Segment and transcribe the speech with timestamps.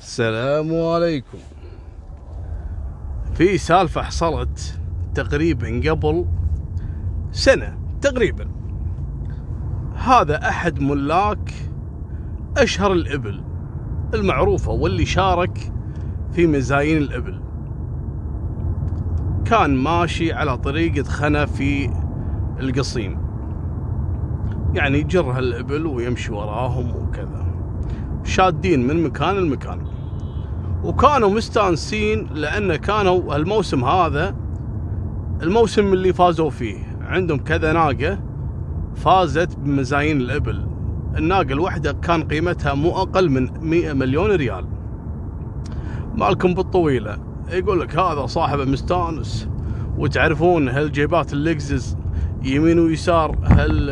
[0.00, 1.38] السلام عليكم.
[3.34, 4.80] في سالفة حصلت
[5.14, 6.26] تقريبا قبل
[7.32, 8.46] سنة تقريبا.
[9.94, 11.52] هذا أحد ملاك
[12.56, 13.42] أشهر الإبل
[14.14, 15.72] المعروفة واللي شارك
[16.32, 17.40] في مزاين الإبل.
[19.44, 21.90] كان ماشي على طريقة خنا في
[22.60, 23.18] القصيم.
[24.74, 27.49] يعني يجر هالإبل ويمشي وراهم وكذا.
[28.24, 29.80] شادين من مكان لمكان.
[30.84, 34.36] وكانوا مستانسين لأن كانوا الموسم هذا
[35.42, 36.76] الموسم اللي فازوا فيه.
[37.00, 38.18] عندهم كذا ناقة
[38.94, 40.66] فازت بمزاين الإبل.
[41.16, 44.66] الناقة الواحدة كان قيمتها مو أقل من 100 مليون ريال.
[46.14, 47.18] مالكم بالطويلة.
[47.50, 49.48] يقول لك هذا صاحبه مستانس.
[49.98, 51.96] وتعرفون هالجيبات اللكزز
[52.42, 53.90] يمين ويسار هال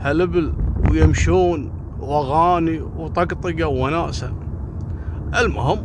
[0.00, 0.52] هالإبل
[0.90, 4.32] ويمشون واغاني وطقطقة وناسة.
[5.40, 5.78] المهم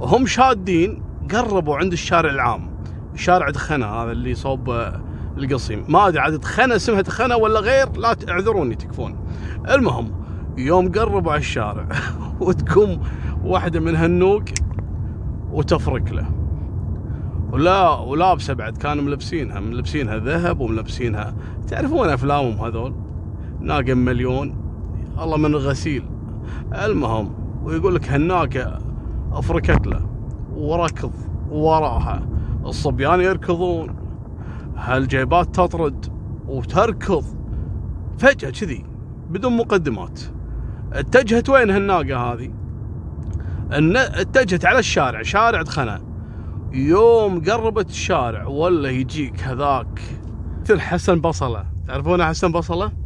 [0.00, 2.70] هم شادين قربوا عند الشارع العام.
[3.14, 4.92] شارع دخنة هذا اللي صوب
[5.38, 5.84] القصيم.
[5.88, 9.16] ما أدري عاد دخنة اسمها دخنة ولا غير؟ لا تعذروني تكفون.
[9.70, 10.12] المهم
[10.58, 11.88] يوم قربوا على الشارع
[12.40, 13.00] وتقوم
[13.44, 14.42] واحدة من هالنوق
[15.52, 16.26] وتفرك له.
[17.52, 21.34] ولا ولابسه بعد كانوا ملبسينها ملبسينها ذهب وملبسينها
[21.68, 22.94] تعرفون أفلامهم هذول؟
[23.60, 24.61] ناقه مليون.
[25.20, 26.04] الله من الغسيل
[26.72, 28.78] المهم ويقول لك هالناقه
[29.32, 30.06] أفركت له
[30.54, 31.12] وركض
[31.50, 32.28] وراها.
[32.66, 33.96] الصبيان يركضون.
[34.76, 36.06] هالجيبات تطرد
[36.48, 37.24] وتركض؟
[38.18, 38.84] فجأة كذي
[39.30, 40.20] بدون مقدمات.
[40.92, 42.50] اتجهت وين هالناقة هذه؟
[44.20, 46.00] اتجهت على الشارع شارع دخنة
[46.72, 50.00] يوم قربت الشارع ولا يجيك هذاك.
[50.60, 51.64] مثل حسن بصلة.
[51.88, 53.01] تعرفون حسن بصلة؟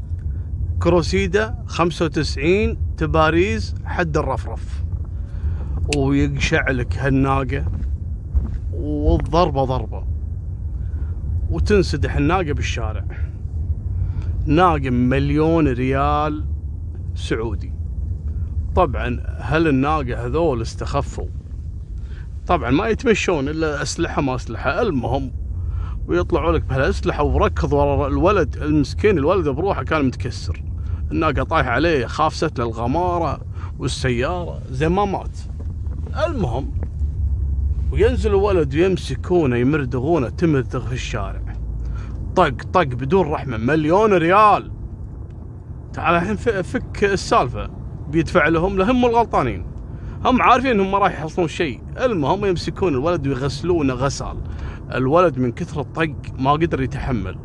[0.83, 4.85] كروسيدا 95 تباريز حد الرفرف.
[5.97, 7.67] ويقشع لك هالناقة
[8.73, 10.05] والضربة ضربة.
[11.51, 13.05] وتنسدح الناقة بالشارع.
[14.47, 16.45] ناقة مليون ريال
[17.15, 17.73] سعودي.
[18.75, 21.29] طبعا هل الناقة هذول استخفوا؟
[22.47, 24.83] طبعا ما يتمشون إلا أسلحة ما أسلحة.
[24.83, 25.33] المهم
[26.09, 30.63] ويطلعوا لك بهالاسلحة وركض ورا الولد المسكين الولد بروحه كان متكسر.
[31.11, 33.41] الناقة طايحة عليه خافست للغمارة
[33.79, 35.39] والسيارة زي ما مات.
[36.27, 36.71] المهم
[37.93, 41.43] وينزل الولد يمسكونه يمردغونه تمردغ في الشارع.
[42.37, 44.71] طق طق بدون رحمة مليون ريال.
[45.93, 47.71] تعال الحين فك السالفة.
[48.09, 49.67] بيدفع لهم لهم الغلطانين.
[50.25, 51.81] هم عارفين انهم ما راح يحصلون شيء.
[52.01, 54.37] المهم يمسكون الولد ويغسلونه غسال.
[54.95, 57.39] الولد من كثر الطق ما قدر يتحمل.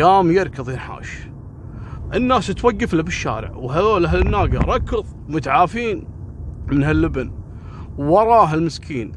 [0.00, 1.18] قام يركض ينحاش.
[2.14, 6.08] الناس توقف له بالشارع وهذول هالناقة ركض متعافين
[6.66, 7.32] من هاللبن
[7.98, 9.12] وراه المسكين.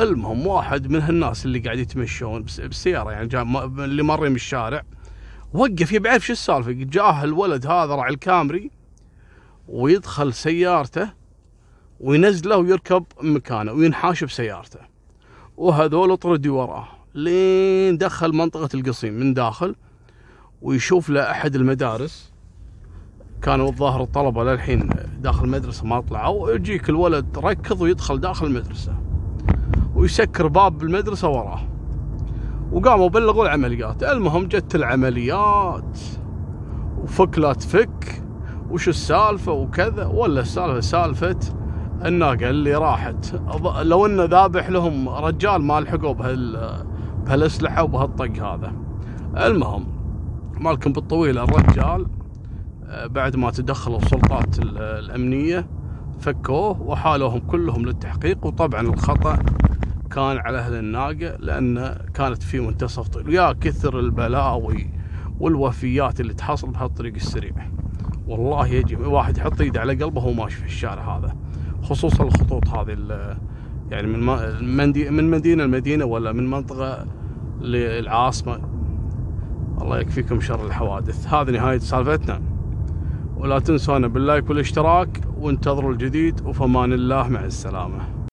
[0.00, 3.28] المهم واحد من هالناس اللي قاعد يتمشون بالسيارة يعني
[3.84, 4.82] اللي مر من الشارع
[5.52, 8.70] وقف يبي يعرف شو السالفة؟ جاه الولد هذا راعي الكامري
[9.68, 11.10] ويدخل سيارته
[12.00, 14.80] وينزله ويركب مكانه وينحاش بسيارته.
[15.56, 16.88] وهذول طردوا وراه.
[17.14, 19.74] لين دخل منطقة القصيم من داخل
[20.62, 22.32] ويشوف له أحد المدارس.
[23.42, 24.90] كانوا الظاهر الطلبة للحين
[25.20, 26.44] داخل المدرسة ما طلعوا.
[26.44, 28.94] ويجيك الولد ركض ويدخل داخل المدرسة
[29.94, 31.60] ويسكر باب المدرسة وراه.
[32.72, 34.02] وقاموا بلغوا العمليات.
[34.02, 35.98] المهم جت العمليات
[37.02, 38.22] وفك لا تفك
[38.70, 40.06] وش السالفة وكذا.
[40.06, 41.59] ولا السالفة سالفة
[42.04, 43.40] الناقة اللي راحت.
[43.82, 46.70] لو إنه ذابح لهم رجال ما لحقوا بهال
[47.26, 48.72] بهالأسلحة وبهالطق هذا.
[49.36, 49.86] المهم
[50.60, 52.06] مالكم بالطويل الرجال
[52.86, 55.66] آه، بعد ما تدخلوا السلطات الأمنية
[56.20, 58.46] فكوه وحالوهم كلهم للتحقيق.
[58.46, 59.38] وطبعا الخطأ
[60.10, 64.90] كان على أهل الناقة لأن كانت في منتصف طريق ويا كثر البلاوي
[65.40, 67.52] والوفيات اللي تحصل بهالطريق السريع.
[68.26, 71.36] والله يجي واحد يحط إيده على قلبه وهو ماشي في الشارع هذا.
[71.90, 72.96] خصوصا الخطوط هذه
[73.90, 74.26] يعني من
[75.12, 77.06] من مدينة لمدينة ولا من منطقة
[77.60, 78.60] للعاصمة.
[79.82, 81.26] الله يكفيكم شر الحوادث.
[81.34, 82.40] هذه نهاية سالفتنا.
[83.36, 88.19] ولا تنسونا باللايك والاشتراك وانتظروا الجديد وفمان الله مع السلامة.